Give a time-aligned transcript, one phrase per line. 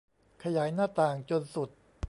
[0.43, 1.69] ขยายหน้าต่างจนสุด